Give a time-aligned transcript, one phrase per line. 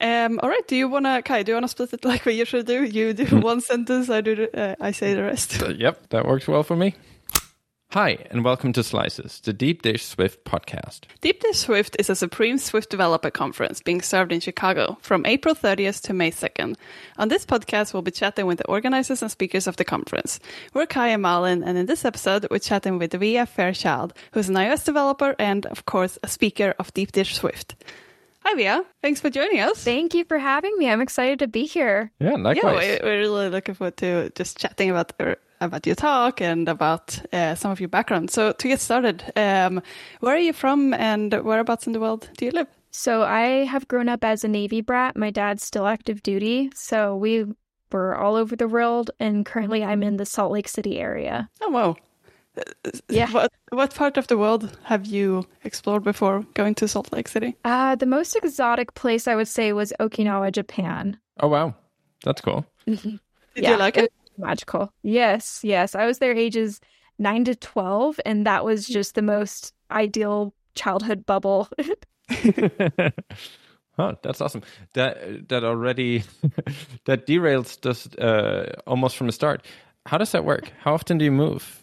[0.00, 0.66] Um, all right.
[0.68, 1.42] Do you wanna, Kai?
[1.42, 2.84] Do you wanna split it like we usually do?
[2.84, 4.48] You do one sentence, I do.
[4.54, 5.62] Uh, I say the rest.
[5.62, 6.94] Uh, yep, that works well for me.
[7.92, 11.04] Hi, and welcome to Slices, the Deep Dish Swift podcast.
[11.22, 15.54] Deep Dish Swift is a Supreme Swift Developer Conference being served in Chicago from April
[15.54, 16.76] 30th to May 2nd.
[17.16, 20.38] On this podcast, we'll be chatting with the organizers and speakers of the conference.
[20.74, 24.56] We're Kai and Malin, and in this episode, we're chatting with Via Fairchild, who's an
[24.56, 27.74] iOS developer and, of course, a speaker of Deep Dish Swift.
[28.44, 28.82] Hi, Via.
[29.02, 29.82] Thanks for joining us.
[29.84, 30.88] Thank you for having me.
[30.88, 32.12] I'm excited to be here.
[32.18, 32.86] Yeah, likewise.
[32.86, 35.12] Yeah, we're really looking forward to just chatting about
[35.60, 38.30] about your talk and about uh, some of your background.
[38.30, 39.82] So to get started, um,
[40.20, 42.68] where are you from and whereabouts in the world do you live?
[42.90, 45.16] So I have grown up as a Navy brat.
[45.16, 47.44] My dad's still active duty, so we
[47.92, 51.50] were all over the world, and currently I'm in the Salt Lake City area.
[51.60, 51.96] Oh wow!
[53.08, 53.30] Yeah.
[53.32, 57.56] What what part of the world have you explored before going to Salt Lake City?
[57.64, 61.18] Uh, the most exotic place I would say was Okinawa, Japan.
[61.40, 61.74] Oh wow,
[62.24, 62.64] that's cool.
[62.86, 63.20] Did
[63.56, 64.12] Yeah, you like it?
[64.38, 64.92] Magical.
[65.02, 65.94] Yes, yes.
[65.94, 66.80] I was there ages
[67.18, 71.68] nine to twelve, and that was just the most ideal childhood bubble.
[73.98, 74.62] oh, that's awesome.
[74.94, 76.22] That that already
[77.04, 79.64] that derails just uh, almost from the start.
[80.06, 80.72] How does that work?
[80.80, 81.82] How often do you move?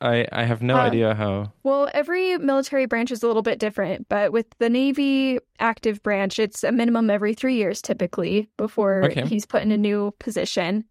[0.00, 1.52] I I have no idea how.
[1.62, 6.38] Well, every military branch is a little bit different, but with the Navy active branch,
[6.38, 9.26] it's a minimum every three years typically before Okay.
[9.26, 10.84] he's put in a new position.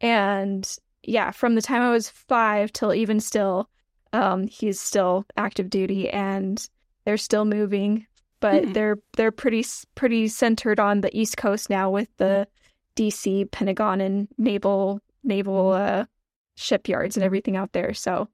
[0.00, 0.70] And
[1.02, 3.68] yeah, from the time I was five till even still,
[4.14, 6.66] um, he's still active duty and
[7.04, 8.06] they're still moving,
[8.40, 8.72] but Hmm.
[8.72, 12.48] they're they're pretty pretty centered on the East Coast now with the
[12.96, 16.06] DC, Pentagon, and naval naval uh,
[16.56, 17.92] shipyards and everything out there.
[17.92, 18.28] So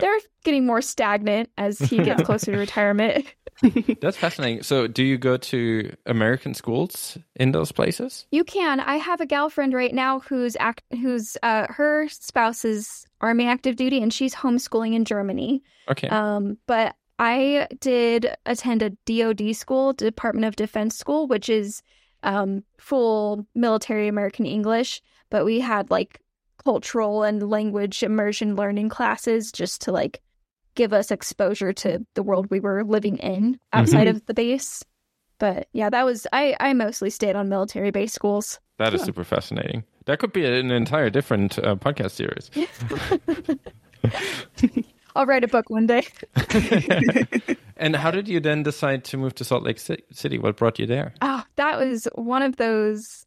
[0.00, 3.26] They're getting more stagnant as he gets closer to retirement.
[4.00, 4.62] That's fascinating.
[4.62, 8.26] So, do you go to American schools in those places?
[8.30, 8.80] You can.
[8.80, 13.46] I have a gal friend right now who's act who's uh her spouse is army
[13.46, 15.62] active duty and she's homeschooling in Germany.
[15.88, 16.08] Okay.
[16.08, 21.82] Um, but I did attend a DoD school, Department of Defense school, which is
[22.22, 25.00] um full military American English,
[25.30, 26.20] but we had like
[26.64, 30.20] cultural and language immersion learning classes just to like
[30.74, 34.82] give us exposure to the world we were living in outside of the base.
[35.38, 38.60] But yeah, that was I I mostly stayed on military base schools.
[38.78, 39.84] That is super fascinating.
[40.06, 42.50] That could be an entire different uh, podcast series.
[45.16, 46.06] I'll write a book one day.
[47.76, 50.38] And how did you then decide to move to Salt Lake City?
[50.38, 51.14] What brought you there?
[51.20, 53.26] Oh, that was one of those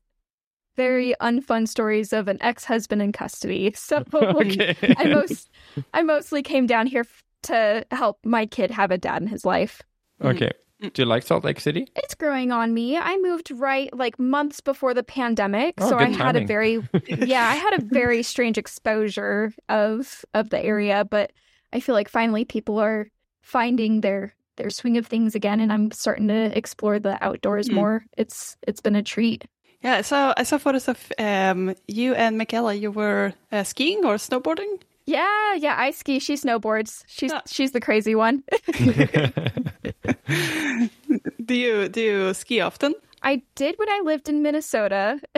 [0.78, 1.40] very mm-hmm.
[1.40, 3.74] unfun stories of an ex-husband in custody.
[3.88, 4.76] So Okay.
[4.98, 5.50] I most
[5.94, 9.44] I mostly came down here f- to help my kid have a dad in his
[9.44, 9.82] life.
[10.22, 10.36] Mm-hmm.
[10.36, 10.52] Okay.
[10.82, 10.94] Mm.
[10.94, 11.88] Do you like Salt Lake City?
[11.96, 12.98] It's growing on me.
[12.98, 16.88] I moved right like months before the pandemic, Oh, so I good had a very
[17.08, 21.32] yeah, I had a very strange exposure of of the area, but
[21.74, 23.10] I feel like finally people are
[23.42, 27.74] finding their their swing of things again and I'm starting to explore the outdoors Mm.
[27.74, 28.06] more.
[28.18, 29.46] It's it's been a treat.
[29.84, 32.74] Yeah, so I saw photos of um, you and Michaela.
[32.74, 34.82] You were uh, skiing or snowboarding.
[35.06, 37.04] Yeah, yeah, I ski, she snowboards.
[37.08, 37.42] She's Ah.
[37.48, 38.44] she's the crazy one.
[41.46, 42.94] Do you do you ski often?
[43.24, 45.20] I did when I lived in Minnesota.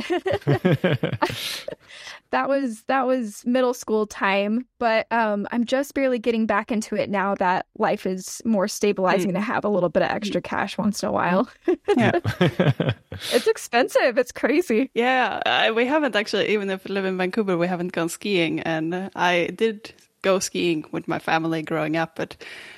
[2.31, 6.95] that was that was middle school time, but um I'm just barely getting back into
[6.95, 10.78] it now that life is more stabilizing to have a little bit of extra cash
[10.78, 11.50] once in a while.
[11.97, 12.19] Yeah,
[13.34, 14.17] it's expensive.
[14.17, 14.91] It's crazy.
[14.94, 15.41] yeah.
[15.46, 18.59] I, we haven't actually, even if we live in Vancouver, we haven't gone skiing.
[18.61, 22.35] And I did go skiing with my family growing up, but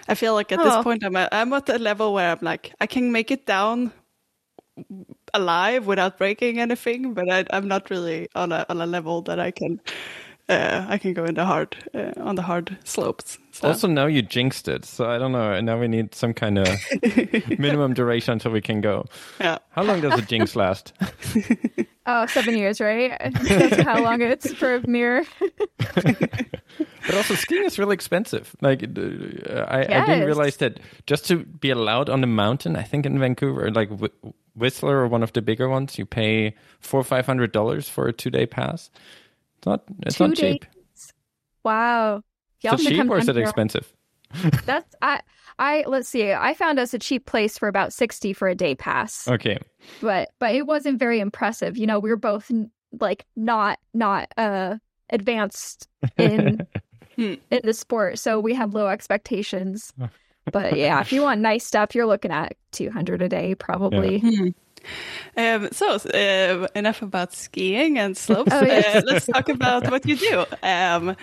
[0.07, 0.63] I feel like at Oh.
[0.63, 3.45] this point I'm at, I'm at a level where I'm like I can make it
[3.45, 3.91] down
[5.33, 9.39] alive without breaking anything, but I, I'm not really on a on a level that
[9.39, 9.79] I can.
[10.49, 13.37] Uh, I can go in the hard uh, on the hard slopes.
[13.51, 13.69] So.
[13.69, 14.83] Also, now you jinxed it.
[14.83, 15.61] So I don't know.
[15.61, 16.67] Now we need some kind of
[17.59, 19.05] minimum duration until we can go.
[19.39, 19.59] yeah.
[19.69, 20.93] How long does a jinx last?
[22.07, 23.15] Oh, seven years, right?
[23.43, 25.23] That's how long it's for a mirror.
[27.05, 28.55] But also, skiing is really expensive.
[28.61, 32.83] Like, uh, I, I didn't realize that just to be allowed on the mountain, I
[32.83, 36.99] think in Vancouver, like Wh- Whistler or one of the bigger ones, you pay four
[36.99, 38.89] or five hundred dollars for a two day pass.
[39.57, 39.83] It's not.
[40.05, 40.61] It's Two not cheap.
[40.65, 41.13] days.
[41.63, 42.21] Wow.
[42.61, 43.91] Y'all Is it cheap or is it expensive?
[44.65, 45.21] That's I
[45.59, 46.31] I let's see.
[46.31, 49.27] I found us a cheap place for about 60 for a day pass.
[49.27, 49.59] Okay.
[50.01, 51.77] But but it wasn't very impressive.
[51.77, 52.51] You know, we were both
[52.99, 54.77] like not not uh
[55.09, 55.87] advanced
[56.17, 56.65] in
[57.17, 59.91] in the sport, so we had low expectations.
[60.51, 64.19] But yeah, if you want nice stuff, you're looking at 200 a day probably.
[64.19, 64.47] Hmm.
[65.37, 68.51] Um, so uh, enough about skiing and slopes.
[68.55, 68.95] Oh, yes.
[68.95, 70.45] uh, let's talk about what you do.
[70.63, 71.15] Um,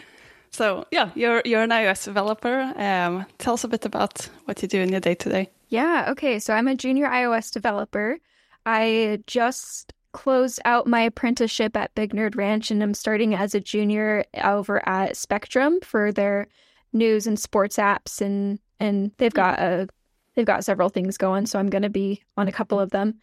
[0.51, 2.73] so yeah, you're you're an iOS developer.
[2.77, 5.51] Um, tell us a bit about what you do in your day to day.
[5.69, 6.39] Yeah, okay.
[6.39, 8.19] So I'm a junior iOS developer.
[8.65, 13.61] I just closed out my apprenticeship at Big Nerd Ranch and I'm starting as a
[13.61, 16.49] junior over at Spectrum for their
[16.93, 19.37] news and sports apps and and they've hmm.
[19.37, 19.89] got a
[20.35, 23.17] they've got several things going, so I'm going to be on a couple of them.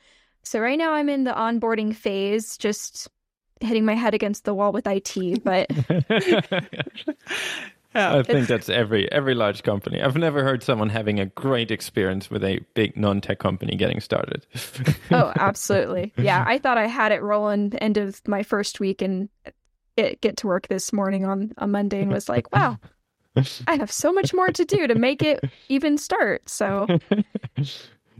[0.43, 3.07] So right now I'm in the onboarding phase, just
[3.61, 5.67] hitting my head against the wall with IT, but
[7.95, 10.01] I think that's every every large company.
[10.01, 14.45] I've never heard someone having a great experience with a big non-tech company getting started.
[15.11, 16.13] oh, absolutely.
[16.17, 19.29] Yeah, I thought I had it rolling end of my first week and
[19.95, 22.77] it, get to work this morning on a Monday and was like, wow,
[23.67, 26.49] I have so much more to do to make it even start.
[26.49, 26.87] So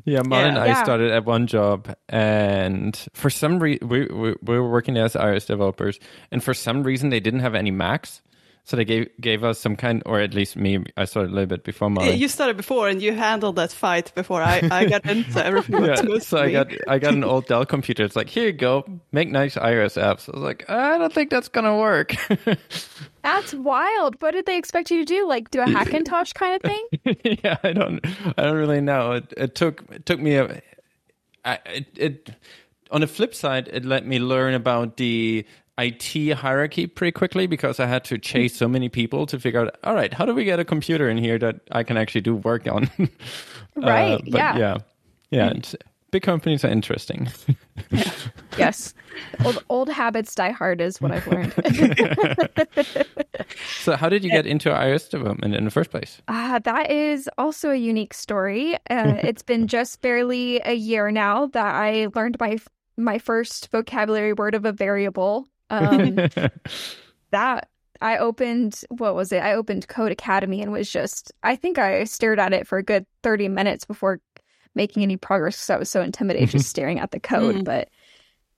[0.06, 0.62] Yeah, and Yeah.
[0.62, 0.84] I Yeah.
[0.84, 5.48] started at one job, and for some reason, we, we we were working as iOS
[5.48, 6.00] developers,
[6.32, 8.22] and for some reason, they didn't have any Macs,
[8.66, 11.46] so they gave gave us some kind, or at least me, I started a little
[11.46, 12.12] bit before Mal.
[12.12, 15.86] You started before and you handled that fight before I, I got in, so everything
[15.86, 18.04] yeah, so I got I got an old Dell computer.
[18.04, 20.28] It's like here you go, make nice iOS apps.
[20.28, 22.16] I was like, I don't think that's gonna work.
[23.22, 24.20] that's wild.
[24.20, 25.28] What did they expect you to do?
[25.28, 27.40] Like do a Hackintosh kind of thing?
[27.44, 28.04] yeah, I don't,
[28.36, 29.12] I don't really know.
[29.12, 30.60] It, it took, it took me a,
[31.46, 32.30] I, it, it.
[32.92, 35.46] On the flip side, it let me learn about the
[35.78, 39.76] IT hierarchy pretty quickly because I had to chase so many people to figure out.
[39.84, 42.36] All right, how do we get a computer in here that I can actually do
[42.36, 42.90] work on?
[43.78, 44.58] Right, but yeah.
[44.58, 44.78] yeah,
[45.32, 45.48] yeah.
[45.48, 45.76] it's-
[46.16, 47.28] big companies are interesting.
[48.58, 48.94] yes.
[49.44, 51.54] Old old habits die hard is what I've learned.
[53.82, 56.22] so, how did you get into iOS development in the first place?
[56.30, 58.76] Uh, that is also a unique story.
[58.90, 62.60] Uh, it's been just barely a year now that I learned my
[62.96, 65.50] my first vocabulary word of a variable.
[65.76, 66.50] Um,
[67.32, 67.70] that
[68.02, 69.40] I opened what was it?
[69.40, 73.06] I opened Codecademy and was just I think I stared at it for a good
[73.24, 74.20] 30 minutes before
[74.74, 77.56] making any progress because I was so intimidated just staring at the code.
[77.56, 77.64] Mm.
[77.64, 77.90] But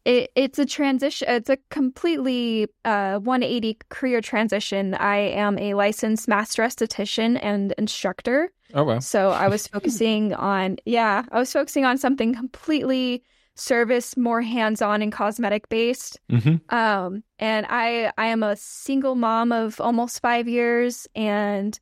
[0.05, 4.93] it, it's a transition it's a completely uh 180 career transition.
[4.95, 8.49] I am a licensed master esthetician and instructor.
[8.73, 9.01] oh well.
[9.01, 13.23] So I was focusing on, yeah, I was focusing on something completely
[13.57, 16.19] service, more hands-on and cosmetic based.
[16.29, 21.79] hmm Um, and I, I am a single mom of almost five years and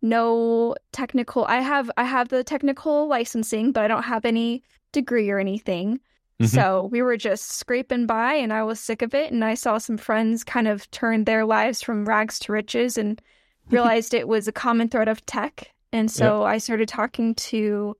[0.00, 1.44] no technical.
[1.44, 6.00] I have, I have the technical licensing, but I don't have any degree or anything.
[6.40, 6.46] Mhm.
[6.48, 9.32] So we were just scraping by, and I was sick of it.
[9.32, 13.20] And I saw some friends kind of turn their lives from rags to riches, and
[13.70, 15.72] realized it was a common thread of tech.
[15.92, 17.96] And so I started talking to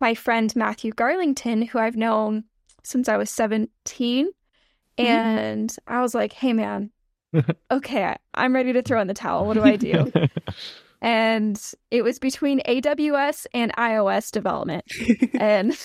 [0.00, 2.44] my friend Matthew Garlington, who I've known
[2.82, 4.26] since I was 17.
[4.26, 5.06] Mm-hmm.
[5.06, 6.90] And I was like, hey, man,
[7.70, 9.46] okay, I'm ready to throw in the towel.
[9.46, 10.12] What do I do?
[11.00, 14.84] and it was between AWS and iOS development.
[15.34, 15.78] and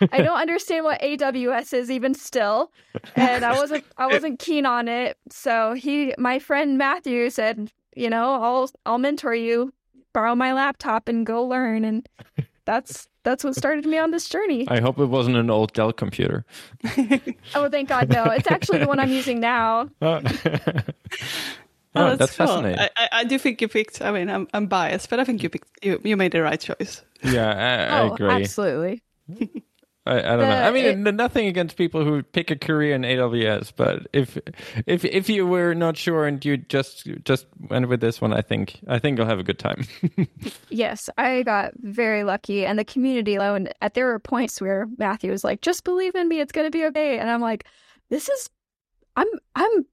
[0.12, 2.72] I don't understand what AWS is even still.
[3.16, 5.16] And I wasn't I wasn't keen on it.
[5.30, 9.72] So he my friend Matthew said, you know, I'll I'll mentor you,
[10.12, 12.08] borrow my laptop and go learn and
[12.68, 14.68] that's that's what started me on this journey.
[14.68, 16.44] I hope it wasn't an old Dell computer.
[17.54, 18.24] Oh thank God no.
[18.24, 19.88] It's actually the one I'm using now.
[20.02, 20.20] oh,
[21.94, 22.46] Oh, that's, cool.
[22.46, 22.78] fascinating.
[22.78, 24.02] I, I, I do think you picked.
[24.02, 25.82] I mean, I'm, I'm biased, but I think you picked.
[25.82, 27.02] You, you made the right choice.
[27.24, 28.30] yeah, I, I oh, agree.
[28.30, 29.02] absolutely.
[30.08, 30.62] I, I don't know.
[30.62, 34.38] I mean, it- nothing against people who pick a career in AWS, but if
[34.86, 38.40] if if you were not sure and you just just went with this one, I
[38.42, 39.84] think I think you'll have a good time.
[40.70, 43.68] Yes, I got very lucky, and the community alone.
[43.80, 46.84] At there were points where Matthew was like, "Just believe in me; it's gonna be
[46.86, 47.64] okay," and I'm like,
[48.10, 48.50] "This is,
[49.16, 49.86] I'm, I'm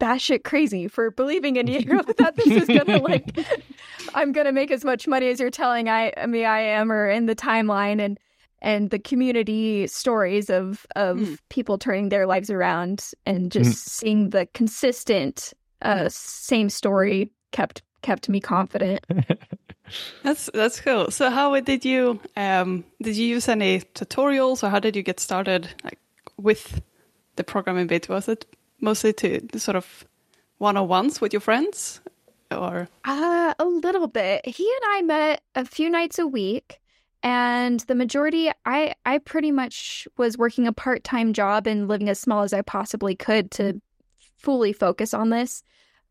[0.00, 1.80] batshit crazy for believing in you
[2.18, 3.36] that this is gonna like,
[4.14, 7.08] I'm gonna make as much money as you're telling I, I mean, I am, or
[7.08, 8.18] in the timeline, and
[8.60, 11.38] and the community stories of of Mm.
[11.48, 18.28] people turning their lives around, and just seeing the consistent, uh, same story kept kept
[18.28, 19.04] me confident.
[20.22, 21.10] That's that's cool.
[21.10, 25.18] So, how did you um did you use any tutorials, or how did you get
[25.20, 25.98] started like
[26.36, 26.80] with
[27.36, 28.08] the programming bit?
[28.08, 28.44] Was it
[28.80, 30.04] mostly to sort of
[30.58, 32.00] one on ones with your friends,
[32.50, 34.44] or Uh, a little bit.
[34.46, 36.80] He and I met a few nights a week,
[37.22, 42.08] and the majority, I I pretty much was working a part time job and living
[42.08, 43.80] as small as I possibly could to
[44.38, 45.62] fully focus on this.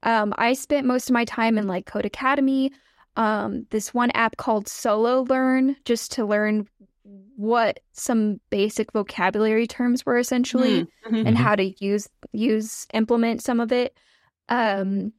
[0.04, 2.72] Um, I spent most of my time in like Codecademy,
[3.16, 6.68] um, this one app called Sololearn, just to learn
[7.36, 11.26] what some basic vocabulary terms were essentially Mhm.
[11.26, 13.98] and how to use use implement some of it.
[14.50, 15.14] Um,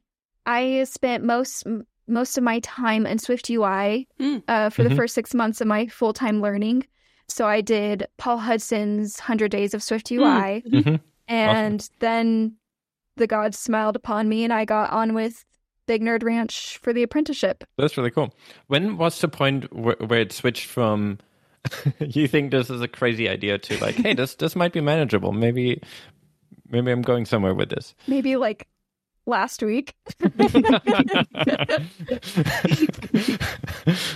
[0.45, 1.65] I spent most
[2.09, 4.43] most of my time in SwiftUI Mm.
[4.47, 4.89] uh, for Mhm.
[4.89, 6.85] the first six months of my full time learning.
[7.27, 10.99] So I did Paul Hudson's Hundred Days of SwiftUI, Mhm.
[11.27, 12.55] and then
[13.17, 15.45] the gods smiled upon me, and I got on with
[15.87, 17.63] Big Nerd Ranch for the apprenticeship.
[17.77, 18.33] That's really cool.
[18.67, 21.19] When was the point where, where it switched from
[21.99, 25.31] you think this is a crazy idea to like, hey, this this might be manageable.
[25.33, 25.81] Maybe
[26.69, 27.93] maybe I'm going somewhere with this.
[28.07, 28.67] Maybe like
[29.29, 29.95] last week.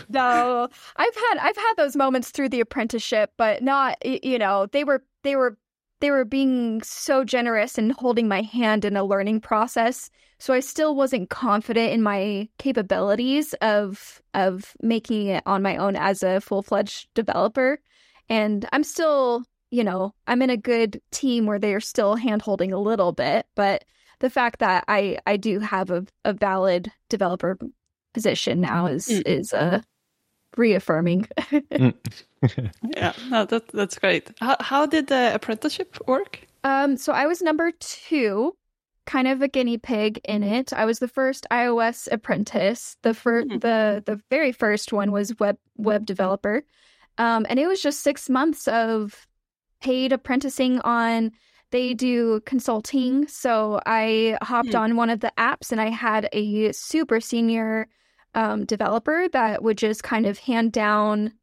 [0.10, 0.68] no,
[0.98, 5.04] I've had I've had those moments through the apprenticeship, but not you know they were
[5.24, 5.58] they were
[6.04, 10.10] they were being so generous and holding my hand in a learning process.
[10.38, 15.96] So I still wasn't confident in my capabilities of of making it on my own
[15.96, 17.80] as a full fledged developer,
[18.28, 22.42] and I'm still you know I'm in a good team where they are still hand
[22.42, 23.86] holding a little bit, but
[24.20, 27.58] the fact that I I do have a, a valid developer
[28.14, 29.22] position now is Mm.
[29.26, 29.82] is uh,
[30.58, 31.28] reaffirming.
[32.98, 34.32] Yeah, no, that that's great.
[34.40, 36.40] How how did the apprenticeship work?
[36.64, 38.56] um, so I was number two,
[39.06, 40.74] kind of a guinea pig in it.
[40.74, 42.98] I was the first iOS apprentice.
[43.02, 43.62] The first Mhm.
[43.62, 46.64] the the very first one was web web developer,
[47.18, 49.26] um, and it was just six months of
[49.82, 51.32] paid apprenticing on.
[51.74, 54.78] They do consulting, so I hopped Hmm.
[54.84, 57.88] on one of the apps, and I had a super senior
[58.36, 61.34] um, developer that would just kind of hand down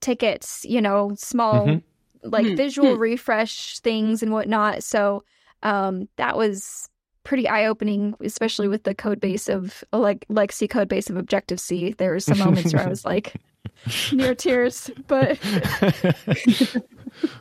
[0.00, 1.82] tickets, you know, small Mhm.
[2.22, 2.54] like Hmm.
[2.56, 3.00] visual Hmm.
[3.00, 4.82] refresh things and whatnot.
[4.82, 5.24] So
[5.62, 6.88] um, that was
[7.24, 11.58] pretty eye opening, especially with the code base of like legacy code base of Objective
[11.58, 11.92] C.
[11.96, 13.34] There were some moments where I was like
[14.12, 15.38] near tears, but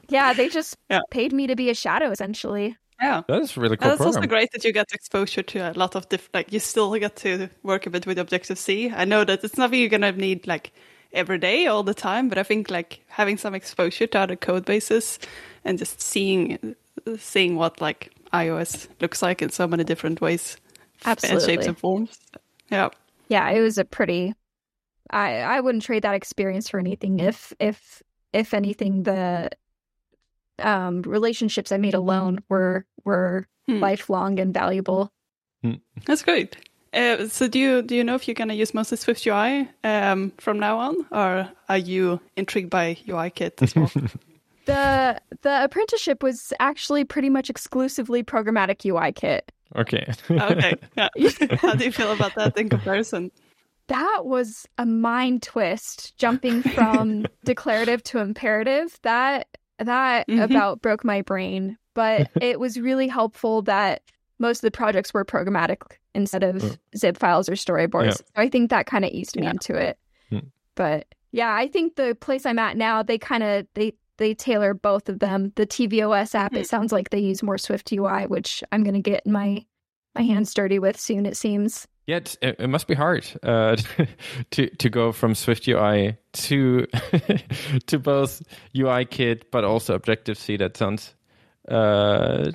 [0.09, 0.99] yeah, they just Yeah.
[1.11, 2.77] paid me to be a shadow essentially.
[3.01, 3.23] Yeah.
[3.27, 4.29] That's a really cool And it's also program.
[4.29, 7.49] great that you get exposure to a lot of different, like you still get to
[7.63, 8.91] work a bit with Objective C.
[8.91, 10.71] I know that it's nothing you're going to need like
[11.11, 14.65] every day, all the time, but I think like having some exposure to other code
[14.65, 15.19] bases
[15.65, 16.75] and just seeing,
[17.17, 20.57] seeing what like iOS looks like in so many different ways
[21.05, 21.35] Absolutely.
[21.35, 22.19] and shapes and forms.
[22.71, 22.89] Yeah.
[23.27, 24.33] Yeah, it was a pretty
[25.13, 28.01] I I wouldn't trade that experience for anything if if
[28.33, 29.49] if anything the
[30.59, 33.79] um relationships I made alone were were Hmm.
[33.79, 35.09] lifelong and valuable.
[36.05, 36.57] That's great.
[36.93, 40.33] Uh, so do you do you know if you're going to use mostly SwiftUI um,
[40.37, 43.89] from now on, or are you intrigued by UIKit as well?
[44.65, 49.41] The the apprenticeship was actually pretty much exclusively programmatic UIKit.
[49.75, 50.05] okay.
[50.29, 50.73] okay.
[50.97, 51.09] Yeah.
[51.61, 53.31] How do you feel about that in comparison?
[53.87, 58.97] That was a mind twist jumping from declarative to imperative.
[59.03, 59.47] That
[59.79, 60.43] that Mhm.
[60.43, 64.01] about broke my brain, but it was really helpful that
[64.39, 65.81] most of the projects were programmatic
[66.15, 66.77] instead of Mm.
[66.97, 68.05] zip files or storyboards.
[68.05, 68.11] Yeah.
[68.13, 69.51] So I think that kind of eased me Yeah.
[69.51, 69.97] into it.
[70.29, 70.39] Hmm.
[70.75, 74.75] But yeah, I think the place I'm at now, they kind of they they tailor
[74.75, 75.51] both of them.
[75.55, 76.57] The TVOS app, Hmm.
[76.59, 79.65] it sounds like they use more SwiftUI, which I'm going to get my
[80.15, 81.25] my hands dirty with soon.
[81.25, 81.87] It seems.
[82.05, 83.77] Yeah, it, it must be hard uh,
[84.51, 86.85] to to go from SwiftUI to
[87.87, 88.41] to both
[88.75, 90.57] UIKit, but also Objective C.
[90.57, 91.15] That sounds
[91.69, 92.51] uh,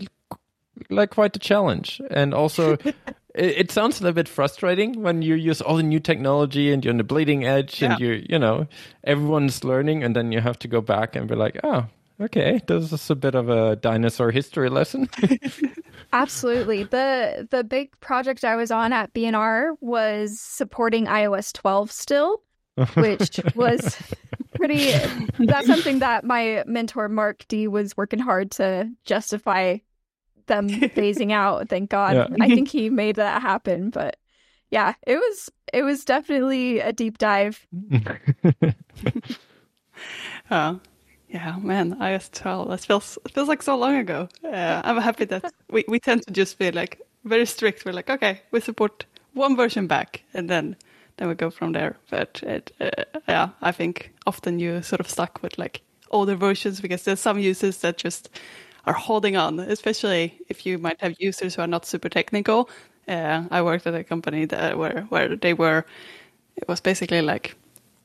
[0.90, 2.94] like quite a challenge, and also it,
[3.34, 6.92] it sounds a little bit frustrating when you use all the new technology and you're
[6.92, 8.06] on the bleeding edge, and Yeah.
[8.06, 8.66] you you know
[9.04, 11.86] everyone's learning, and then you have to go back and be like, oh,
[12.20, 15.08] okay, does this a bit of a dinosaur history lesson.
[16.12, 16.84] Absolutely.
[16.84, 22.42] The the big project I was on at BNR was supporting iOS 12 still,
[22.94, 24.00] which was
[24.54, 24.92] pretty
[25.38, 29.78] that's something that my mentor Mark D was working hard to justify
[30.46, 31.68] them phasing out.
[31.68, 32.16] Thank God.
[32.16, 32.28] Yeah.
[32.40, 34.16] I think he made that happen, but
[34.70, 37.66] yeah, it was it was definitely a deep dive.
[40.50, 40.80] Oh,
[41.28, 42.68] yeah, man, iOS 12.
[42.68, 44.28] That feels it feels like so long ago.
[44.44, 47.84] Uh, I'm happy that we, we tend to just be like very strict.
[47.84, 49.04] We're like, okay, we support
[49.34, 50.76] one version back, and then
[51.16, 51.96] then we go from there.
[52.10, 56.80] But it, uh, yeah, I think often you sort of stuck with like older versions
[56.80, 58.30] because there's some users that just
[58.86, 62.70] are holding on, especially if you might have users who are not super technical.
[63.06, 65.84] Uh, I worked at a company that where where they were.
[66.56, 67.54] It was basically like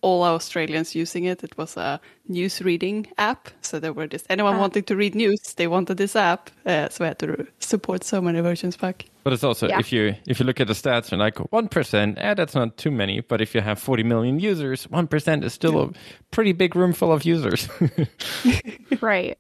[0.04, 1.44] all Australians using it.
[1.44, 4.60] It was a news reading app, so there were just anyone Ah.
[4.60, 8.22] wanting to read news, they wanted this app, uh, so we had to support so
[8.22, 9.06] many versions back.
[9.24, 9.80] But it's also Yeah.
[9.80, 12.18] if you if you look at the stats, you're like one percent.
[12.20, 13.22] Eh, that's not too many.
[13.22, 15.90] But if you have 40 million users, one percent is still a
[16.32, 17.70] pretty big room full of users.
[19.02, 19.38] Right.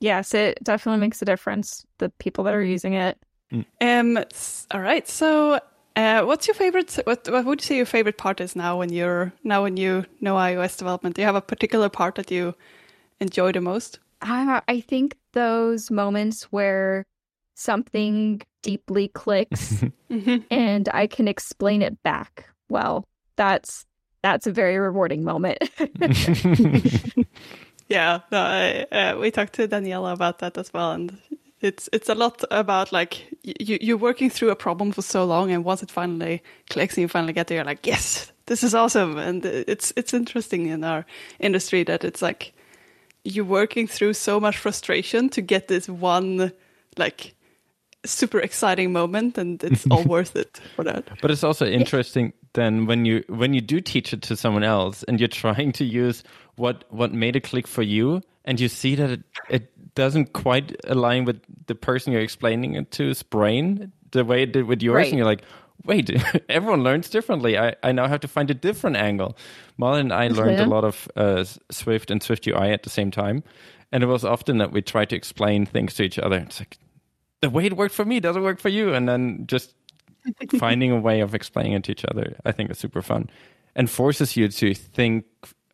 [0.00, 1.86] Yes, it definitely makes a difference.
[1.98, 3.16] The people that are using it.
[3.80, 5.06] Um, s- all right.
[5.08, 5.60] So,
[5.96, 6.98] uh, what's your favorite?
[7.04, 10.04] What, what would you say your favorite part is now when you're now when you
[10.20, 11.16] know iOS development?
[11.16, 12.54] Do you have a particular part that you
[13.20, 13.98] enjoy the most?
[14.20, 17.04] Uh, I think those moments where
[17.54, 19.84] something deeply clicks
[20.50, 22.48] and I can explain it back.
[22.68, 23.06] Well,
[23.36, 23.86] that's
[24.22, 25.58] that's a very rewarding moment.
[27.92, 31.18] Yeah, no, I, uh, we talked to Daniela about that as well, and
[31.62, 35.50] it's it's a lot about like you you're working through a problem for so long,
[35.50, 38.74] and once it finally clicks and you finally get there, you're like, yes, this is
[38.74, 41.06] awesome, and it's it's interesting in our
[41.38, 42.52] industry that it's like
[43.24, 46.52] you're working through so much frustration to get this one
[46.98, 47.34] like
[48.04, 51.08] super exciting moment, and it's all worth it for that.
[51.20, 55.04] But it's also interesting then when you when you do teach it to someone else
[55.04, 56.22] and you're trying to use
[56.56, 60.76] what what made it click for you and you see that it, it doesn't quite
[60.86, 64.96] align with the person you're explaining it to's brain the way it did with yours
[64.96, 65.08] Right.
[65.08, 65.42] and you're like
[65.84, 66.10] wait
[66.48, 67.58] everyone learns differently.
[67.58, 69.36] I, I now have to find a different angle.
[69.78, 73.42] Malin and I learned a lot of uh, Swift and SwiftUI at the same time.
[73.90, 76.36] And it was often that we tried to explain things to each other.
[76.38, 76.78] It's like
[77.40, 78.94] the way it worked for me doesn't work for you.
[78.94, 79.74] And then just
[80.58, 83.28] finding a way of explaining it to each other i think is super fun.
[83.74, 85.24] And forces you to think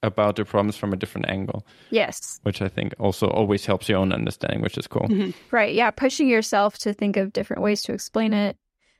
[0.02, 2.38] about the problems from a different angle yes.
[2.44, 5.08] which i think also always helps your own understanding which is cool
[5.50, 5.74] Right.
[5.74, 5.90] Yeah.
[5.90, 8.56] Pushing yourself to think of different ways to explain it.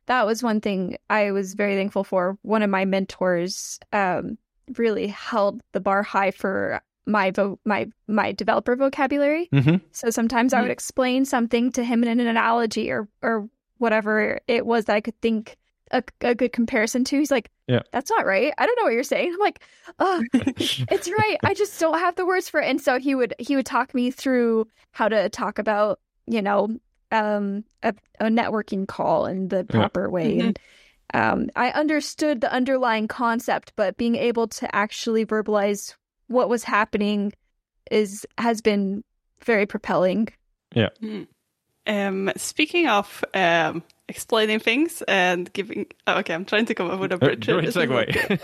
[0.07, 2.39] That was one thing I was very thankful for.
[2.43, 4.39] One of my mentors um,
[4.77, 9.49] really held the bar high for my vo- my my developer vocabulary.
[9.53, 14.41] hmm So sometimes I would explain something to him in an analogy or or whatever
[14.49, 15.57] it was that I could think
[15.91, 17.19] a, a good comparison to.
[17.19, 17.81] He's like, Yeah.
[17.93, 18.53] that's not right.
[18.59, 19.63] I don't know what you're saying." I'm like,
[19.99, 21.37] "Oh, it's right.
[21.45, 23.95] I just don't have the words for it." And so he would he would talk
[23.95, 26.69] me through how to talk about you know
[27.11, 30.41] um a, a networking call in the proper way Mhm.
[30.41, 30.59] and
[31.15, 35.95] um I understood the underlying concept, but being able to actually verbalize
[36.27, 37.33] what was happening
[37.91, 39.03] is has been
[39.43, 40.29] very propelling.
[40.75, 40.91] Yeah.
[41.87, 47.01] Um, speaking of um, explaining things and giving, oh, okay, I'm trying to come up
[47.01, 47.47] with a bridge.
[47.47, 48.07] great This segue.
[48.13, 48.41] good.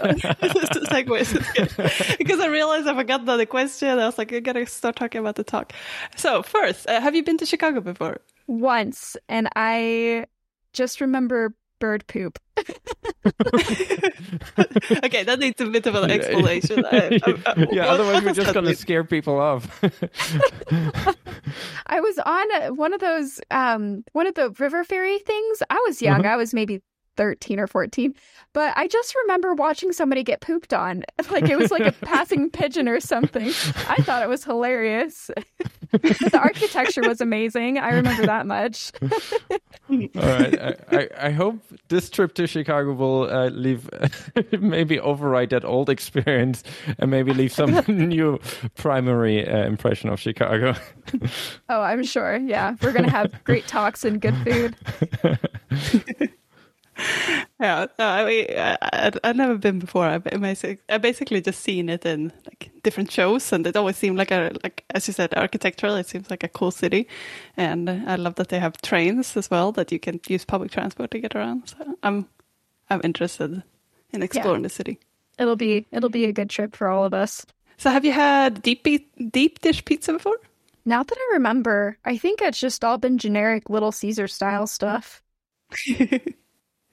[0.91, 2.19] Segues is good.
[2.19, 3.89] because I realized I forgot the question.
[3.89, 5.73] I was like, I gotta start talking about the talk.
[6.17, 8.21] So first, uh, have you been to Chicago before?
[8.47, 10.27] once and I
[10.75, 12.39] just remember bird poop.
[15.05, 16.83] okay, that needs a bit of an explanation.
[16.91, 19.63] I- I- I- yeah otherwise we're just gonna scare people off
[21.87, 25.63] I was on a, one of those um one of the river ferry things.
[25.69, 26.25] I was young.
[26.25, 26.81] I was maybe
[27.17, 28.15] 13 or 14.
[28.53, 31.05] But I just remember watching somebody get pooped on.
[31.31, 33.49] Like it was like a passing pigeon or something.
[33.89, 35.31] I thought it was hilarious.
[35.91, 37.79] the architecture was amazing.
[37.79, 38.93] I remember that much.
[39.91, 41.57] all right I, I, I hope
[41.89, 43.89] this trip to chicago will uh, leave
[44.59, 46.63] maybe override that old experience
[46.99, 48.39] and maybe leave some new
[48.77, 50.75] primary uh, impression of chicago
[51.69, 52.37] Oh, I'm sure.
[52.37, 52.77] Yeah.
[52.83, 56.31] We're going to have great talks and good food.
[57.61, 60.07] Yeah, no, I mean, I, I've never been before.
[60.07, 64.19] I, basic, I basically just seen it in like different shows, and it always seemed
[64.19, 65.95] like a like as you said, architectural.
[65.95, 67.09] It seems like a cool city,
[67.57, 71.13] and I love that they have trains as well that you can use public transport
[71.13, 71.69] to get around.
[71.69, 72.29] So I'm
[72.91, 73.63] I'm interested
[74.13, 74.99] in exploring the city.
[75.39, 77.47] It'll be it'll be a good trip for all of us.
[77.77, 78.87] So have you had deep
[79.31, 80.37] deep dish pizza before?
[80.85, 85.23] Not that I remember, I think it's just all been generic Little Caesar style stuff.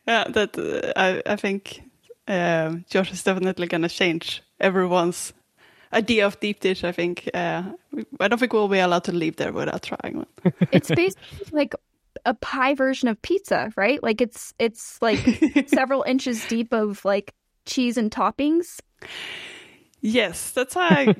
[0.07, 1.83] Yeah, that uh, I I think
[2.27, 5.33] um, Josh is definitely gonna change everyone's
[5.93, 6.83] idea of deep dish.
[6.83, 7.63] I think uh,
[8.19, 10.27] I don't think we'll be allowed to leave there without trying one.
[10.71, 11.75] It's basically like
[12.25, 14.01] a pie version of pizza, right?
[14.01, 15.19] Like it's it's like
[15.67, 17.33] several inches deep of like
[17.65, 18.79] cheese and toppings.
[20.01, 21.15] Yes, that's how I,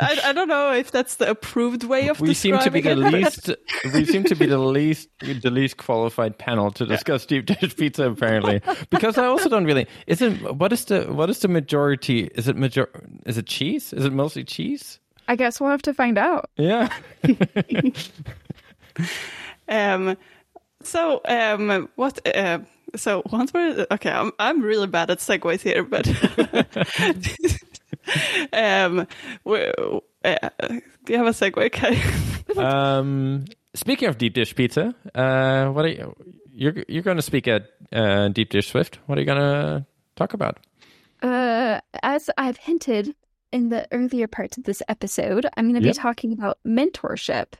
[0.00, 0.18] I.
[0.24, 2.98] I don't know if that's the approved way of we seem to be the it.
[2.98, 3.50] least
[3.94, 8.10] we seem to be the least the least qualified panel to discuss deep dish pizza
[8.10, 8.60] apparently
[8.90, 12.48] because i also don't really is it what is the what is the majority is
[12.48, 12.88] it major
[13.26, 16.50] is it cheese is it mostly cheese I guess we'll have to find out.
[16.56, 16.88] yeah
[19.68, 20.16] Um,
[20.82, 22.24] so um, what?
[22.26, 22.60] Uh,
[22.94, 26.06] so once we're okay, I'm I'm really bad at segues here, but
[28.52, 29.06] um,
[29.46, 30.48] uh,
[31.04, 32.00] do you have a segue, Kai?
[32.98, 36.14] um, speaking of deep dish pizza, uh, what are you?
[36.52, 38.98] You're you're going to speak at uh, Deep Dish Swift.
[39.06, 40.58] What are you going to talk about?
[41.22, 43.14] Uh, as I've hinted
[43.52, 45.94] in the earlier parts of this episode, I'm going to Yep.
[45.96, 47.54] be talking about mentorship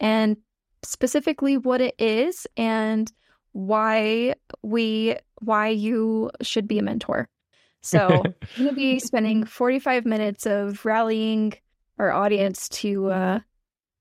[0.00, 0.36] and
[0.82, 3.10] specifically what it is and
[3.52, 7.28] why we why you should be a mentor.
[7.82, 11.54] So, I'm going to be spending 45 minutes of rallying
[11.98, 13.40] our audience to uh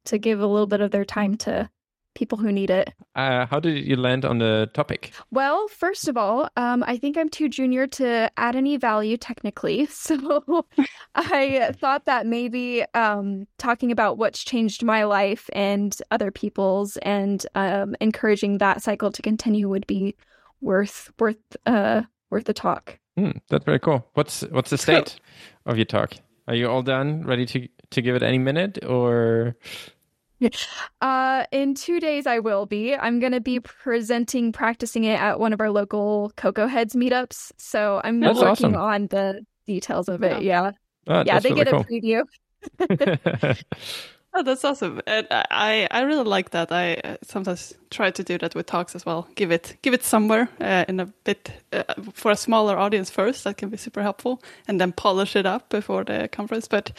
[0.06, 1.70] to give a little bit of their time to
[2.14, 2.94] people who need it.
[3.16, 5.14] Uh, how did you land on the topic?
[5.32, 9.88] Well, first of all, um, I think I'm too junior to add any value technically.
[10.02, 10.66] So
[11.16, 17.46] I thought that maybe um, talking about what's changed my life and other people's and
[17.56, 20.16] um, encouraging that cycle to continue would be
[20.60, 23.00] worth worth uh, worth the talk.
[23.18, 24.08] Hmm, that's very cool.
[24.14, 25.20] What's what's the state
[25.66, 26.14] of your talk?
[26.48, 29.56] Are you all done, ready to to give it any minute, or
[31.02, 32.96] Uh, in two days, I will be.
[32.96, 37.52] I'm going to be presenting, practicing it at one of our local Cocoa Heads meetups.
[37.58, 38.76] So I'm That's working awesome.
[38.76, 40.42] on the details of it.
[40.42, 40.72] Yeah.
[41.08, 41.82] Oh, yeah, they really get cool.
[41.82, 42.24] a preview.
[44.34, 46.72] Oh, that's awesome, and I I really like that.
[46.72, 49.28] I uh, sometimes try to do that with talks as well.
[49.36, 53.44] Give it give it somewhere uh, in a bit uh, for a smaller audience first.
[53.44, 56.70] That can be super helpful, and then polish it up before the conference.
[56.70, 56.98] But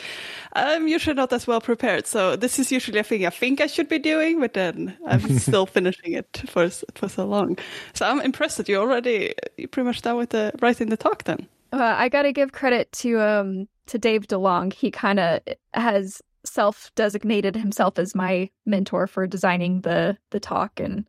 [0.53, 3.66] I'm usually not as well prepared, so this is usually a thing I think I
[3.66, 7.57] should be doing, but then I'm still finishing it for for so long.
[7.95, 11.25] So I'm impressed that you're already you pretty much done with the writing the talk
[11.25, 11.49] then.
[11.73, 14.71] Uh, I got to give credit to um to Dave DeLong.
[14.75, 15.40] He kind of
[15.73, 21.07] has self-designated himself as my mentor for designing the the talk and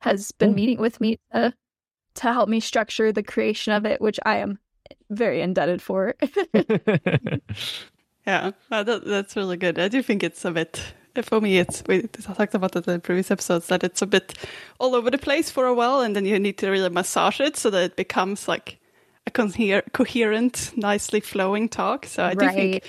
[0.00, 0.54] has been Cool.
[0.54, 1.52] meeting with me to
[2.14, 4.58] to help me structure the creation of it, which I am
[5.10, 6.14] very indebted for.
[8.26, 9.78] Yeah, uh, that, that's really good.
[9.78, 10.82] I do think it's a bit,
[11.22, 14.34] for me, it's, we talked about it in previous episodes, that it's a bit
[14.80, 17.56] all over the place for a while, and then you need to really massage it
[17.56, 18.80] so that it becomes like
[19.28, 22.06] a coher- coherent, nicely flowing talk.
[22.06, 22.54] So I do Right.
[22.56, 22.84] think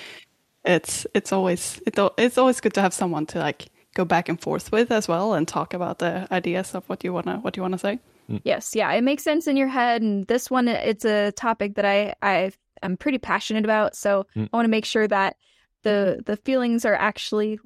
[0.67, 4.39] it's it's always it, it's always good to have someone to like go back and
[4.39, 7.63] forth with as well and talk about the ideas of what you wanna what you
[7.63, 7.99] wanna say.
[8.43, 11.85] Yes, yeah, it makes sense in your head, and this one it's a topic that
[11.85, 12.51] I I
[12.83, 13.95] am pretty passionate about.
[13.95, 14.49] So Mm.
[14.51, 15.37] I want to make sure that
[15.83, 17.59] the the feelings are actually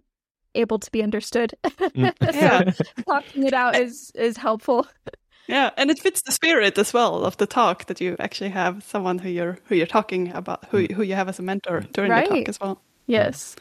[0.54, 1.54] able to be understood.
[1.64, 2.14] Mm.
[2.36, 2.72] Yeah.
[3.08, 4.86] talking it out is is helpful.
[5.48, 8.84] Yeah, and it fits the spirit as well of the talk that you actually have
[8.84, 12.12] someone who you're who you're talking about, who who you have as a mentor during
[12.12, 12.80] the talk as well.
[13.12, 13.56] Yes.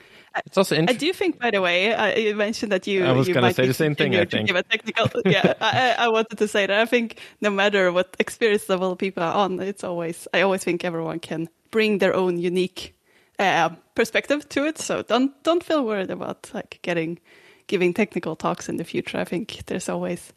[0.46, 1.08] it's also interesting.
[1.08, 3.04] I do think, by the way, uh, you mentioned that you.
[3.04, 4.46] I was gonna might say the same thing, I think.
[4.46, 6.80] Give a technical, yeah, I, I I wanted to say that.
[6.80, 10.28] I think no matter what experience level people are on, it's always.
[10.32, 12.94] I always think everyone can bring their own unique
[13.40, 14.78] uh, perspective to it.
[14.78, 17.18] So don't don't feel worried about like getting
[17.66, 19.18] giving technical talks in the future.
[19.18, 20.32] I think there's always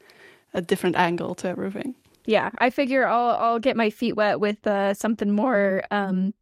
[0.53, 1.95] a different angle to everything.
[2.25, 6.33] Yeah, I figure I'll I'll get my feet wet with uh, something more um,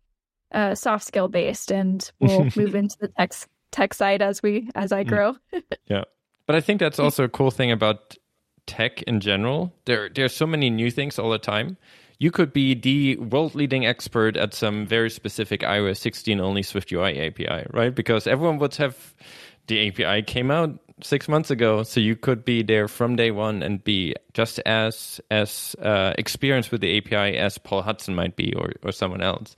[0.51, 3.33] uh, soft skill based, and we'll move into the tech
[3.71, 5.35] tech side as we as I grow.
[5.87, 6.03] Yeah,
[6.47, 8.15] but I think that's also a cool thing about
[8.65, 9.73] tech in general.
[9.85, 11.77] There, there's so many new things all the time.
[12.19, 17.67] You could be the world-leading expert at some very specific iOS 16 only SwiftUI API,
[17.71, 17.93] right?
[17.93, 19.15] Because everyone would have
[19.67, 23.63] the API came out six months ago, so you could be there from day one
[23.63, 28.53] and be just as as uh, experienced with the API as Paul Hudson might be,
[28.55, 29.55] or or someone else.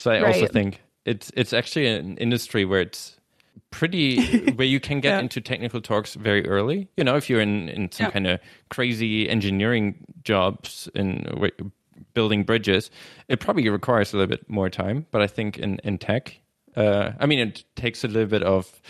[0.00, 3.16] So I also think it's it's actually an industry where it's
[3.70, 4.20] pretty
[4.56, 5.20] where you can get Yeah.
[5.20, 6.88] into technical talks very early.
[6.96, 8.10] You know, if you're in in some Yeah.
[8.12, 11.26] kind of crazy engineering jobs in
[12.14, 12.90] building bridges,
[13.28, 15.04] it probably requires a little bit more time.
[15.10, 16.40] But I think in in tech,
[16.76, 18.80] uh, I mean, it takes a little bit of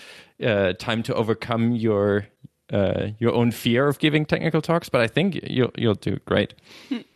[0.43, 2.27] uh, time to overcome your
[2.73, 4.89] uh, your own fear of giving technical talks.
[4.89, 6.55] But I think you'll you'll do great.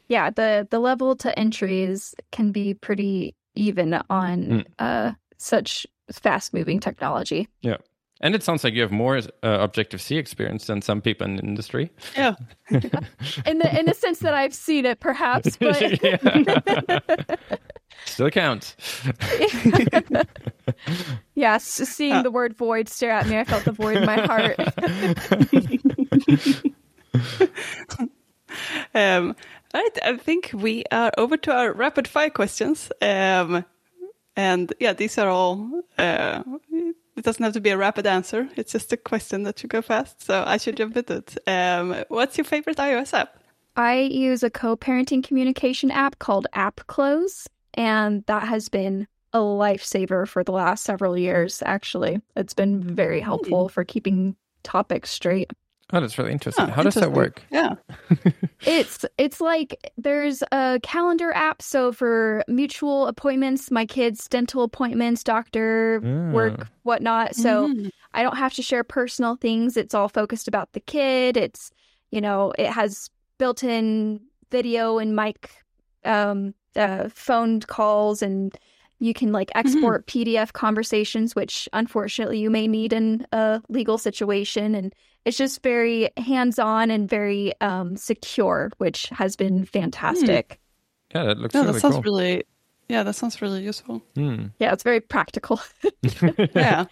[0.08, 4.64] Yeah, the the level to entries can be pretty even on Mm.
[4.78, 7.48] uh, such fast moving technology.
[7.62, 7.76] Yeah.
[8.20, 11.36] And it sounds like you have more uh, Objective C experience than some people in
[11.36, 11.90] the industry.
[12.16, 12.34] Yeah,
[12.70, 15.76] In the in the sense that I've seen it, perhaps, but
[18.06, 18.76] Still counts.
[21.34, 24.56] yes, seeing the word void stare at me, I felt the void in my heart.
[28.94, 29.34] Um,
[29.80, 32.90] right, I think we are over to our rapid fire questions.
[33.02, 33.64] Um,
[34.36, 35.82] and yeah, these are all.
[35.98, 36.42] Uh,
[37.16, 38.48] it doesn't have to be a rapid answer.
[38.56, 40.22] It's just a question that should go fast.
[40.22, 41.38] So I should jump into it.
[41.46, 43.36] Um, what's your favorite iOS app?
[43.76, 50.28] I use a co parenting communication app called AppClose, and that has been a lifesaver
[50.28, 52.20] for the last several years, actually.
[52.36, 55.52] It's been very helpful for keeping topics straight.
[55.94, 56.66] Oh, that's really interesting.
[56.66, 57.42] Oh, How does that work?
[57.50, 57.74] Yeah.
[58.66, 65.22] It's it's like there's a calendar app so for mutual appointments, my kids' dental appointments,
[65.22, 66.00] doctor
[66.32, 66.64] work, Ah.
[66.82, 67.34] whatnot.
[67.36, 67.90] So Mhm.
[68.14, 69.76] I don't have to share personal things.
[69.76, 71.36] It's all focused about the kid.
[71.36, 71.70] It's,
[72.10, 75.50] you know, it has built in video and mic,
[76.06, 78.56] um, uh, phone calls, and
[79.04, 84.74] you can like export PDF conversations, which unfortunately you may need in a legal situation.
[84.74, 90.58] And it's just very hands on and very um, secure, which has been fantastic.
[91.14, 92.02] Yeah, that looks No, really that sounds cool.
[92.02, 92.44] really.
[92.88, 94.02] Yeah, that sounds really useful.
[94.14, 94.46] Hmm.
[94.58, 95.60] Yeah, it's very practical.
[96.54, 96.84] yeah.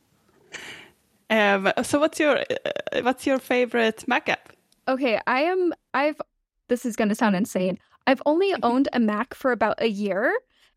[1.30, 1.72] um.
[1.82, 4.52] So, what's your uh, what's your favorite Mac app?
[4.88, 5.72] Okay, I am.
[5.92, 6.20] I've.
[6.68, 7.78] This is going to sound insane.
[8.06, 10.34] I've only owned a Mac for about a year,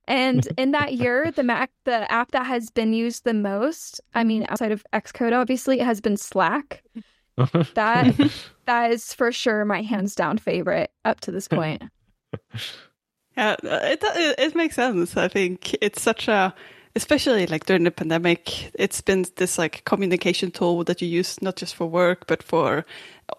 [0.08, 4.24] and in that year, the Mac, the app that has been used the most, I
[4.24, 6.84] mean, outside of Xcode, obviously—it has been Slack.
[7.76, 8.16] That
[8.66, 11.84] that is for sure my hands down favorite up to this point.
[13.38, 15.16] Yeah, uh, it it, it makes sense.
[15.16, 16.56] I think it's such a,
[16.96, 21.56] especially like during the pandemic, it's been this like communication tool that you use not
[21.56, 22.84] just for work but for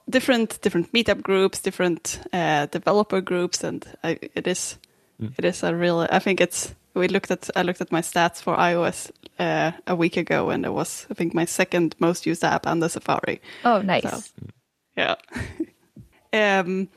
[0.08, 4.78] different different meetup groups, different uh, developer groups, and I, it is
[5.20, 6.06] it is a real.
[6.10, 6.74] I think it's.
[6.94, 7.48] We looked at.
[7.56, 11.14] I looked at my stats for iOS uh, a week ago, and it was I
[11.14, 13.40] think my second most used app under Safari.
[13.64, 14.02] Oh, nice.
[14.02, 14.20] So,
[14.96, 15.14] yeah.
[16.32, 16.88] um,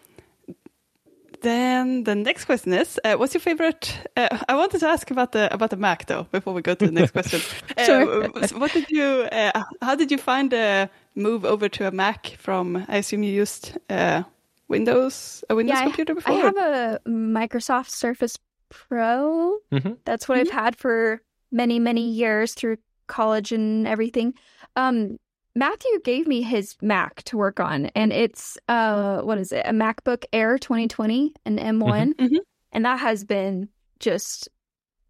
[1.41, 3.97] then the next question is, uh, what's your favorite?
[4.15, 6.85] Uh, I wanted to ask about the about the Mac though before we go to
[6.85, 7.41] the next question.
[7.77, 8.29] Uh, Sure.
[8.59, 9.27] what did you?
[9.31, 12.85] Uh, how did you find the move over to a Mac from?
[12.87, 14.23] I assume you used uh,
[14.71, 16.33] Windows, a Windows I- computer before?
[16.33, 18.37] I have a Microsoft Surface
[18.69, 19.57] Pro.
[19.71, 19.97] Mhm.
[20.05, 24.33] That's what I've had for many, many years through college and everything.
[24.75, 25.17] Um,
[25.53, 29.63] Matthew gave me his Mac to work on, and it's uh, what is it?
[29.65, 32.37] A MacBook Air 2020, an M1, Mhm.
[32.71, 33.67] and that has been
[33.99, 34.47] just.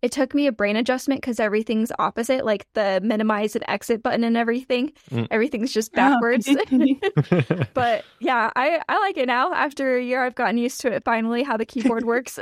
[0.02, 4.24] It took me a brain adjustment because everything's opposite, like the minimize and exit button
[4.24, 4.94] and everything.
[5.12, 5.28] Mm.
[5.30, 5.96] Everything's just Oh.
[5.96, 6.50] backwards.
[7.74, 9.54] but yeah, I I like it now.
[9.54, 11.04] After a year, I've gotten used to it.
[11.06, 12.40] Finally, how the keyboard works.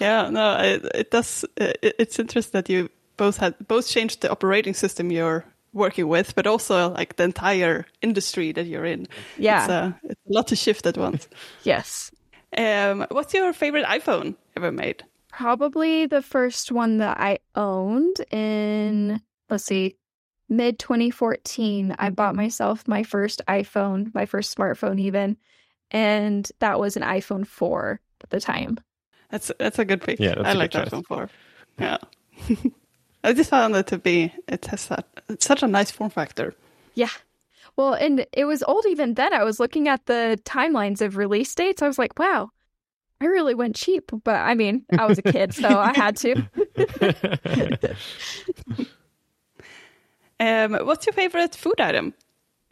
[0.00, 1.44] Yeah, no, it, it does.
[1.56, 6.34] It, it's interesting that you both had both changed the operating system you're working with,
[6.34, 9.08] but also like the entire industry that you're in.
[9.38, 9.60] yeah.
[9.64, 11.28] It's a, it's a lot to shift at once.
[11.64, 12.10] yes.
[12.56, 15.02] Um, what's your favorite iPhone ever made?
[15.32, 19.16] Probably the first one that I owned in mm-hmm.
[19.48, 19.96] let's see,
[20.48, 21.96] mid 2014.
[21.98, 22.14] I mm-hmm.
[22.14, 25.36] bought myself my first iPhone, my first smartphone even,
[25.90, 28.78] and that was an iPhone 4 at the time.
[29.32, 30.20] That's that's a good pick.
[30.20, 31.30] Yeah, that's I a like good that iPhone four.
[31.78, 31.96] Yeah,
[33.24, 36.54] I just found it to be it has that it's such a nice form factor.
[36.94, 37.08] Yeah.
[37.74, 39.32] Well, and it was old even then.
[39.32, 41.80] I was looking at the timelines of release dates.
[41.80, 42.50] I was like, wow,
[43.22, 44.10] I really went cheap.
[44.24, 47.96] But I mean, I was a kid, so I had to.
[50.40, 52.14] Um, what's your favorite food item?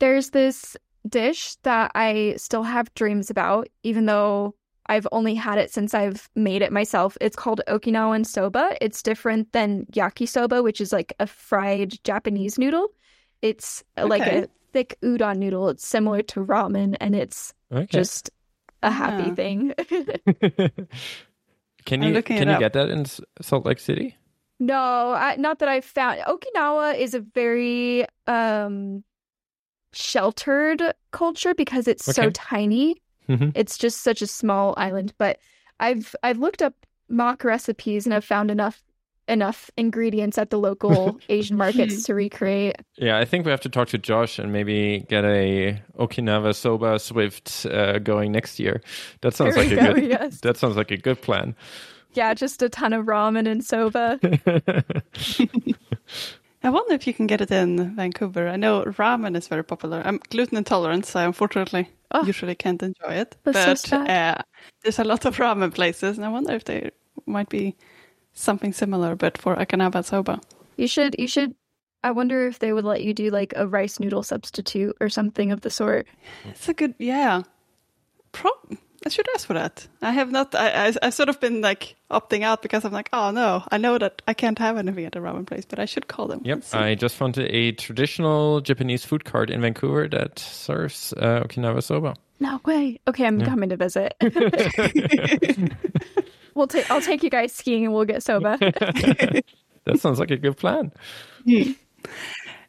[0.00, 0.76] There's this
[1.08, 6.28] dish that I still have dreams about, even though I've only had it since I've
[6.34, 7.16] made it myself.
[7.20, 8.76] It's called Okinawan soba.
[8.80, 12.88] It's different than yakisoba, which is like a fried Japanese noodle.
[13.40, 15.68] It's uh, like a thick udon noodle.
[15.68, 17.86] It's similar to ramen, and it's okay.
[17.86, 18.30] just
[18.82, 19.34] a happy Yeah.
[19.34, 19.74] thing.
[21.84, 22.60] can you can you up.
[22.60, 23.04] get that in
[23.40, 24.16] Salt Lake City?
[24.58, 26.20] no, I, not that I've found.
[26.20, 29.04] Okinawa is a very um
[29.92, 32.30] sheltered culture because it's so Okay.
[32.32, 33.02] tiny.
[33.28, 33.52] Mhm.
[33.54, 35.14] It's just such a small island.
[35.18, 35.38] But
[35.80, 36.74] I've I've looked up
[37.08, 38.82] mock recipes and I've found enough
[39.30, 42.76] enough ingredients at the local Asian markets to recreate.
[42.96, 46.98] Yeah, I think we have to talk to Josh and maybe get a Okinawa Soba
[46.98, 48.82] Swift uh, going next year.
[49.22, 50.10] That sounds There like we a go, good.
[50.10, 50.40] yes.
[50.40, 51.54] That sounds like a good plan.
[52.12, 54.18] Yeah, just a ton of ramen and soba.
[56.62, 58.46] I wonder if you can get it in Vancouver.
[58.48, 60.02] I know ramen is very popular.
[60.04, 62.26] I'm gluten intolerant, so I unfortunately Oh.
[62.26, 63.36] usually can't enjoy it.
[63.44, 64.34] That's so but uh,
[64.82, 66.90] there's a lot of ramen places, and I wonder if they
[67.26, 67.76] might be
[68.40, 70.40] something similar, but for Okinawa soba.
[70.76, 71.54] You should you should
[72.02, 75.52] I wonder if they would let you do like a rice noodle substitute or something
[75.52, 76.06] of the sort.
[76.44, 77.42] It's a good, yeah.
[78.32, 78.50] Pro-
[79.04, 79.86] I should ask for that.
[80.02, 80.54] I have not.
[80.54, 83.78] I, I I've sort of been like opting out because I'm like, oh no, I
[83.78, 86.42] know that I can't have anything at a ramen place, but I should call them.
[86.44, 86.64] Yep.
[86.72, 92.14] I just found a traditional Japanese food cart in Vancouver that serves uh, Okinawa soba.
[92.40, 93.00] No way.
[93.06, 94.14] Okay, I'm coming to visit.
[96.54, 96.90] We'll take.
[96.90, 98.56] I'll take you guys skiing, and we'll get sober.
[98.60, 99.44] that
[99.96, 100.92] sounds like a good plan.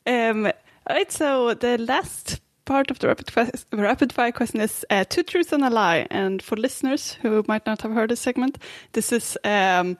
[0.05, 4.85] Um, all right, so the last part of the rapid, quest- rapid fire question is
[4.89, 6.07] uh, two truths and a lie.
[6.09, 8.57] And for listeners who might not have heard this segment,
[8.93, 9.97] this is um,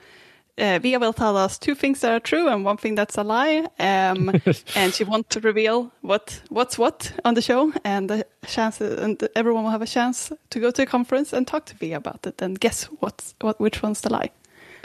[0.57, 3.23] uh, Via will tell us two things that are true and one thing that's a
[3.23, 3.67] lie.
[3.79, 4.31] Um,
[4.75, 9.21] and she wants to reveal what what's what on the show, and the chance and
[9.35, 12.25] everyone will have a chance to go to a conference and talk to Via about
[12.27, 14.29] it and guess what's what which one's the lie.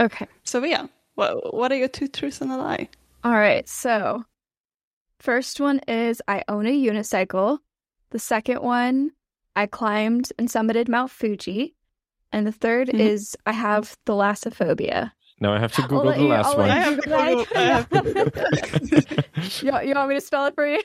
[0.01, 0.27] okay.
[0.45, 2.89] So Via, what what are your two truths and a lie?
[3.25, 3.69] All right.
[3.69, 4.25] So,
[5.19, 7.59] first one is I own a unicycle.
[8.11, 9.11] The second one,
[9.57, 11.75] I climbed and summited Mount Fuji.
[12.33, 13.01] And the 3rd Mhm.
[13.01, 15.13] is I have thalassophobia.
[15.41, 16.71] Now I have to Google the you- last I'll one.
[16.71, 17.87] I have to Google- I have
[19.63, 20.83] you, you want me to spell it for you?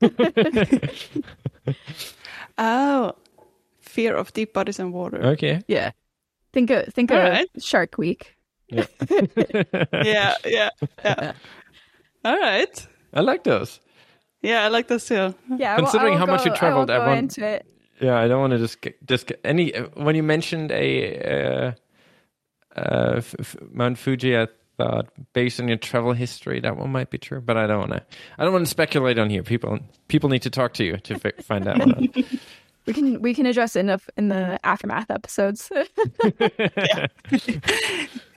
[2.60, 3.12] Oh,
[3.80, 5.22] fear of deep bodies and water.
[5.22, 5.62] okay.
[5.68, 5.90] yeah.
[6.52, 7.48] Think of think All of right.
[7.60, 8.34] Shark Week.
[8.70, 8.84] yeah,
[9.92, 11.32] yeah, yeah.
[12.24, 12.86] All right.
[13.14, 13.80] I like those.
[14.42, 15.14] Yeah, I like this too.
[15.14, 15.24] Yeah.
[15.26, 17.38] I won't- I Considering won't how much you traveled, I I want-
[18.00, 19.74] Yeah, I don't want to just get- just get any.
[19.74, 20.86] uh, When you mentioned a
[21.68, 21.72] uh,
[22.78, 27.10] uh, f- f- Mount Fuji, I thought based on your travel history, that one might
[27.10, 27.40] be true.
[27.40, 28.02] But I don't want to.
[28.38, 29.42] I don't want to speculate on here.
[29.42, 32.24] People people need to talk to you to fi- find that one out.
[32.86, 35.70] We can we can address it in the, in the aftermath episodes.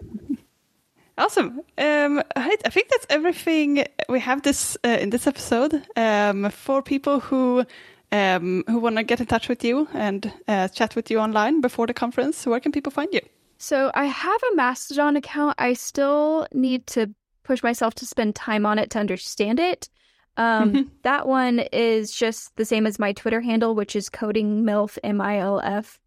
[1.18, 1.62] Awesome.
[1.78, 5.86] Um, I, I think that's everything we have this uh, in this episode.
[5.96, 7.64] Um, for people who
[8.12, 11.62] um, who want to get in touch with you and uh, chat with you online
[11.62, 13.22] before the conference, where can people find you?
[13.62, 15.56] So I have a Mastodon account.
[15.60, 19.90] I still need to push myself to spend time on it to understand it.
[20.38, 20.92] Um.
[21.04, 25.20] That one is just the same as my Twitter handle, which is coding milf m
[25.20, 26.00] i l f,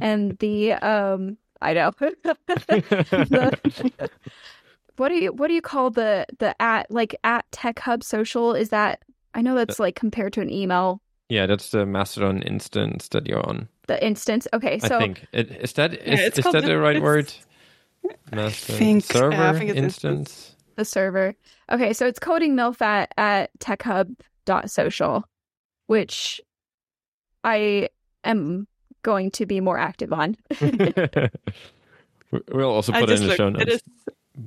[0.00, 3.58] and the um I know The-
[4.96, 8.54] what do you what do you call the the at like at Tech Hub Social?
[8.54, 9.00] Is that
[9.34, 11.00] I know that's like compared to an email
[11.32, 13.66] yeah, that's the Mastodon instance that you're on.
[13.92, 14.48] The instance.
[14.54, 17.02] Okay, so I think it, is that is, it's is that the the- right it's-
[17.02, 17.32] word?
[18.32, 20.56] Mastodon think- I server think instance.
[20.76, 21.34] the server.
[21.70, 25.24] Okay, so it's coding milf at, at techhub.social,
[25.86, 26.40] which
[27.44, 27.90] I
[28.24, 28.66] am
[29.02, 30.36] going to be more active on.
[32.52, 33.62] we'll also put it just in the show notes.
[33.62, 33.82] It is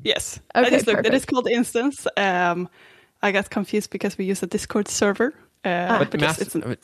[0.03, 0.39] yes.
[0.53, 0.99] I just looked.
[0.99, 1.15] It perfect.
[1.15, 2.08] is called Instance.
[2.17, 2.67] Um,
[3.21, 5.34] I got confused because we use a Discord server.
[5.65, 6.78] Uh, But because Mas- it's an-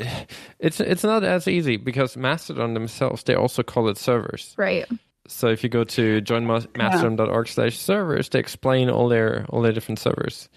[0.60, 4.54] it's it's not as easy because Mastodon themselves they also call it servers.
[4.58, 4.86] Right.
[5.28, 10.00] So if you go to joinmastodon.org slash servers, they explain all their all their different
[10.00, 10.50] servers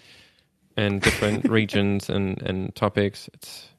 [0.75, 3.29] and different regions and and topics.
[3.33, 3.69] It's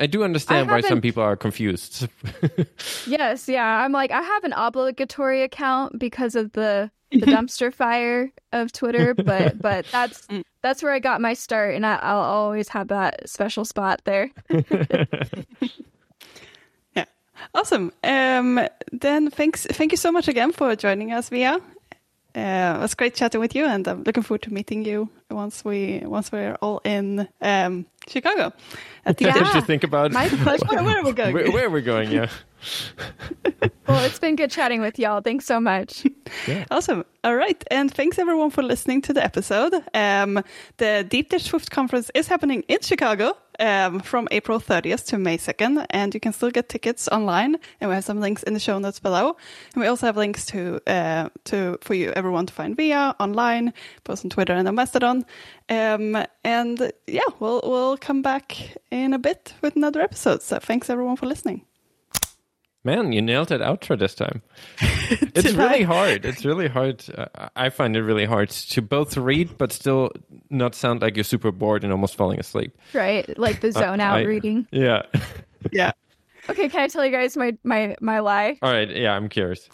[0.00, 2.08] I do understand I why some people are confused.
[3.06, 3.64] Yes, yeah.
[3.84, 9.14] I'm like, I have an obligatory account because of the the dumpster fire of Twitter,
[9.14, 10.42] but but that's Mm.
[10.62, 14.30] that's where I got my start, and I, I'll always have that special spot there.
[16.94, 17.04] Yeah,
[17.54, 17.92] awesome.
[18.02, 18.60] Um,
[18.92, 21.54] then thanks, thank you so much again for joining us, Via.
[22.34, 25.64] Uh, it was great chatting with you, and I'm looking forward to meeting you once
[25.64, 28.52] we once we're all in um, Chicago.
[29.06, 29.32] At the Yeah.
[29.34, 30.64] Did you think about My pleasure.
[30.66, 31.34] where, where are we going?
[31.34, 32.10] where, where are we going?
[32.10, 32.28] Yeah.
[33.86, 35.22] Well, it's been good chatting with y'all.
[35.22, 36.06] Thanks so much.
[36.70, 37.06] Awesome.
[37.24, 37.62] All right.
[37.70, 39.72] And thanks everyone for listening to the episode.
[39.94, 40.42] Um,
[40.76, 45.38] the Deep Dish Swift conference is happening in Chicago um, from April 30th to May
[45.38, 45.86] 2nd.
[45.88, 47.56] And you can still get tickets online.
[47.80, 49.38] And we have some links in the show notes below.
[49.74, 53.72] And we also have links to, uh, to for you, everyone to find via online,
[54.04, 55.24] both on Twitter and on Mastodon.
[55.68, 58.56] Um, and yeah, we'll, we'll come back
[58.90, 60.42] in a bit with another episode.
[60.42, 61.64] So thanks everyone for listening.
[62.84, 64.42] Man, you nailed that outro this time.
[65.10, 65.86] It's really I?
[65.86, 66.24] hard.
[66.26, 67.04] It's really hard.
[67.16, 70.10] Uh, I find it really hard to both read but still
[70.50, 72.76] not sound like you're super bored and almost falling asleep.
[72.92, 74.66] Right, like the zone out I- reading.
[74.70, 75.02] Yeah.
[75.72, 75.92] Yeah.
[76.50, 78.58] Okay, can I tell you guys my my my lie?
[78.62, 78.88] All right.
[78.90, 79.68] Yeah, I'm curious.